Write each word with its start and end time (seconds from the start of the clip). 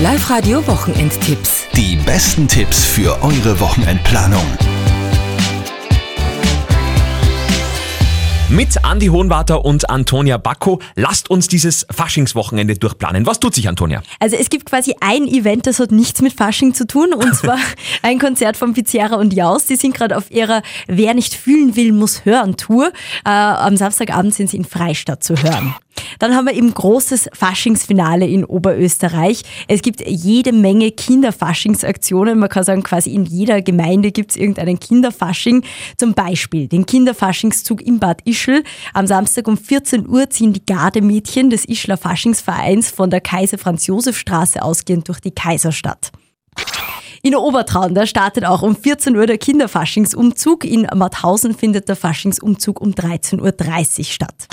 Live-Radio 0.00 0.64
Wochenendtipps. 0.68 1.66
Die 1.74 1.96
besten 1.96 2.46
Tipps 2.46 2.84
für 2.84 3.20
eure 3.20 3.58
Wochenendplanung. 3.58 4.46
Mit 8.48 8.84
Andi 8.84 9.08
Hohenwarter 9.08 9.64
und 9.64 9.90
Antonia 9.90 10.36
Bacco 10.36 10.80
lasst 10.94 11.30
uns 11.30 11.48
dieses 11.48 11.84
Faschingswochenende 11.90 12.76
durchplanen. 12.76 13.26
Was 13.26 13.40
tut 13.40 13.56
sich, 13.56 13.68
Antonia? 13.68 14.00
Also 14.20 14.36
es 14.36 14.50
gibt 14.50 14.66
quasi 14.66 14.94
ein 15.00 15.26
Event, 15.26 15.66
das 15.66 15.80
hat 15.80 15.90
nichts 15.90 16.22
mit 16.22 16.32
Fasching 16.32 16.74
zu 16.74 16.86
tun 16.86 17.12
und 17.12 17.34
zwar 17.34 17.58
ein 18.02 18.20
Konzert 18.20 18.56
von 18.56 18.74
Pizziara 18.74 19.16
und 19.16 19.34
Jaus. 19.34 19.66
Die 19.66 19.74
sind 19.74 19.96
gerade 19.96 20.16
auf 20.16 20.30
ihrer 20.30 20.62
Wer 20.86 21.14
nicht 21.14 21.34
fühlen 21.34 21.74
will, 21.74 21.92
muss 21.92 22.24
hören 22.24 22.56
Tour. 22.56 22.92
Äh, 23.24 23.30
am 23.30 23.76
Samstagabend 23.76 24.32
sind 24.32 24.48
sie 24.48 24.58
in 24.58 24.64
Freistadt 24.64 25.24
zu 25.24 25.34
hören. 25.34 25.74
Dann 26.18 26.34
haben 26.34 26.46
wir 26.46 26.54
eben 26.54 26.72
großes 26.72 27.30
Faschingsfinale 27.32 28.26
in 28.26 28.44
Oberösterreich. 28.44 29.42
Es 29.68 29.82
gibt 29.82 30.06
jede 30.06 30.52
Menge 30.52 30.90
Kinderfaschingsaktionen. 30.90 32.38
Man 32.38 32.48
kann 32.48 32.64
sagen, 32.64 32.82
quasi 32.82 33.10
in 33.14 33.24
jeder 33.24 33.62
Gemeinde 33.62 34.10
gibt 34.10 34.32
es 34.32 34.36
irgendeinen 34.36 34.80
Kinderfasching. 34.80 35.64
Zum 35.96 36.14
Beispiel 36.14 36.68
den 36.68 36.86
Kinderfaschingszug 36.86 37.82
im 37.82 37.98
Bad 37.98 38.22
Ischl. 38.24 38.64
Am 38.94 39.06
Samstag 39.06 39.46
um 39.48 39.56
14 39.56 40.08
Uhr 40.08 40.28
ziehen 40.30 40.52
die 40.52 40.64
Gardemädchen 40.64 41.50
des 41.50 41.64
Ischler 41.64 41.96
Faschingsvereins 41.96 42.90
von 42.90 43.10
der 43.10 43.20
Kaiser-Franz-Josef-Straße 43.20 44.62
ausgehend 44.62 45.08
durch 45.08 45.20
die 45.20 45.30
Kaiserstadt. 45.30 46.10
In 47.22 47.34
Obertraun, 47.34 47.94
da 47.94 48.06
startet 48.06 48.44
auch 48.44 48.62
um 48.62 48.76
14 48.76 49.16
Uhr 49.16 49.26
der 49.26 49.38
Kinderfaschingsumzug. 49.38 50.64
In 50.64 50.86
Mauthausen 50.94 51.54
findet 51.54 51.88
der 51.88 51.96
Faschingsumzug 51.96 52.80
um 52.80 52.90
13.30 52.92 53.98
Uhr 53.98 54.04
statt. 54.04 54.48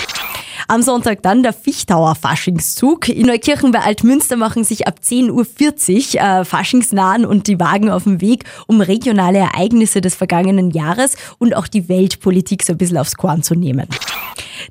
Am 0.68 0.82
Sonntag 0.82 1.22
dann 1.22 1.42
der 1.42 1.52
Fichtauer 1.52 2.14
Faschingszug. 2.14 3.08
In 3.08 3.26
Neukirchen 3.26 3.72
bei 3.72 3.80
Altmünster 3.80 4.36
machen 4.36 4.64
sich 4.64 4.86
ab 4.86 5.00
10.40 5.02 6.16
Uhr 6.16 6.20
äh, 6.20 6.44
Faschingsnahen 6.44 7.24
und 7.24 7.46
die 7.46 7.60
Wagen 7.60 7.90
auf 7.90 8.04
dem 8.04 8.20
Weg, 8.20 8.44
um 8.66 8.80
regionale 8.80 9.38
Ereignisse 9.38 10.00
des 10.00 10.14
vergangenen 10.14 10.70
Jahres 10.70 11.16
und 11.38 11.54
auch 11.54 11.66
die 11.66 11.88
Weltpolitik 11.88 12.62
so 12.62 12.72
ein 12.72 12.78
bisschen 12.78 12.98
aufs 12.98 13.16
Korn 13.16 13.42
zu 13.42 13.54
nehmen. 13.54 13.86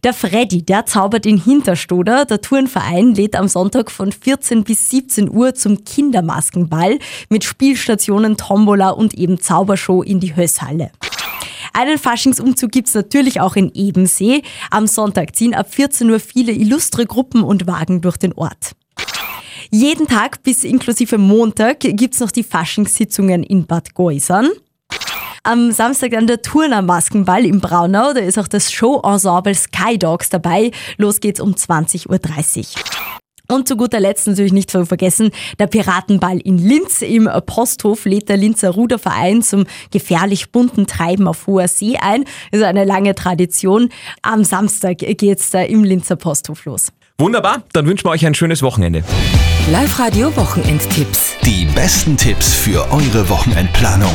Der 0.04 0.14
Freddy, 0.14 0.64
der 0.64 0.86
zaubert 0.86 1.26
in 1.26 1.42
Hinterstoder. 1.42 2.26
Der 2.26 2.42
Tourenverein 2.42 3.16
lädt 3.16 3.36
am 3.36 3.48
Sonntag 3.48 3.92
von 3.92 4.12
14 4.12 4.64
bis 4.64 4.90
17 4.90 5.30
Uhr 5.30 5.56
zum 5.56 5.84
Kindermaskenball 5.86 7.00
mit 7.30 7.44
Spielstationen, 7.44 8.38
Tombola 8.38 8.90
und 8.90 9.14
eben 9.14 9.40
Zaubershow 9.40 10.04
in 10.04 10.20
die 10.20 10.36
Hösshalle. 10.36 10.92
Einen 11.76 11.98
Faschingsumzug 11.98 12.72
gibt's 12.72 12.94
natürlich 12.94 13.42
auch 13.42 13.58
in 13.58 13.70
Ebensee. 13.74 14.44
Am 14.72 14.88
Sonntag 14.88 15.36
ziehen 15.36 15.54
ab 15.54 15.74
14 15.74 16.10
Uhr 16.10 16.22
viele 16.22 16.54
illustre 16.54 17.06
Gruppen 17.06 17.44
und 17.44 17.68
Wagen 17.68 18.00
durch 18.00 18.16
den 18.16 18.32
Ort. 18.32 18.72
Jeden 19.72 20.08
Tag 20.08 20.42
bis 20.42 20.64
inklusive 20.64 21.18
Montag 21.18 21.82
gibt's 21.82 22.22
noch 22.22 22.32
die 22.32 22.44
Faschingssitzungen 22.44 23.44
in 23.44 23.66
Bad 23.66 23.94
Geusern. 23.94 24.52
Am 25.44 25.74
Samstag 25.74 26.12
dann 26.12 26.28
der 26.28 26.42
Turner 26.42 26.82
Maskenball 26.82 27.46
im 27.46 27.60
Braunau. 27.60 28.14
Da 28.14 28.22
ist 28.22 28.40
auch 28.40 28.48
das 28.48 28.72
Show-Ensemble 28.72 29.54
Sky 29.54 30.00
Dogs 30.00 30.30
dabei. 30.30 30.72
Los 30.96 31.20
geht's 31.20 31.42
um 31.42 31.56
20.30 31.56 32.08
Uhr. 32.08 33.05
Und 33.48 33.68
zu 33.68 33.78
guter 33.78 34.00
Letzt 34.00 34.28
natürlich 34.28 34.54
nicht 34.54 34.72
zu 34.72 34.86
vergessen, 34.86 35.32
der 35.60 35.68
Piratenball 35.68 36.40
in 36.40 36.58
Linz 36.58 37.02
im 37.02 37.30
Posthof 37.46 38.06
lädt 38.06 38.30
der 38.30 38.38
Linzer 38.38 38.72
Ruderverein 38.72 39.42
zum 39.42 39.66
gefährlich 39.92 40.52
bunten 40.52 40.88
Treiben 40.88 41.28
auf 41.28 41.48
hoher 41.48 41.68
See 41.68 41.98
ein. 41.98 42.24
Das 42.52 42.62
ist 42.62 42.66
eine 42.66 42.86
lange 42.86 43.16
Tradition. 43.16 43.90
Am 44.22 44.44
Samstag 44.44 44.98
geht's 45.00 45.50
da 45.52 45.62
im 45.62 45.84
Linzer 45.84 46.16
Posthof 46.16 46.66
los. 46.66 46.88
Wunderbar, 47.18 47.64
dann 47.72 47.88
wünschen 47.88 48.06
wir 48.06 48.12
euch 48.12 48.26
ein 48.26 48.36
schönes 48.36 48.62
Wochenende. 48.62 49.04
Live-Radio 49.72 50.36
Wochenendtipps. 50.36 51.36
Die 51.44 51.66
besten 51.66 52.18
Tipps 52.18 52.54
für 52.54 52.92
eure 52.92 53.30
Wochenendplanung. 53.30 54.14